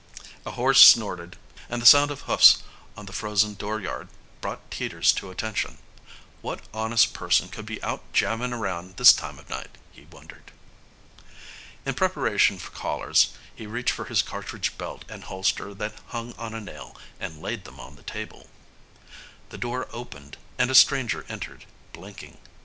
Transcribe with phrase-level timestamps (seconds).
[0.47, 1.37] A horse snorted,
[1.69, 2.63] and the sound of hoofs
[2.97, 4.07] on the frozen dooryard
[4.41, 5.77] brought Teeters to attention.
[6.41, 10.51] What honest person could be out jamming around this time of night, he wondered.
[11.85, 16.55] In preparation for callers he reached for his cartridge belt and holster that hung on
[16.55, 18.49] a nail and laid them on the table.
[19.49, 22.39] The door opened and a stranger entered, blinking.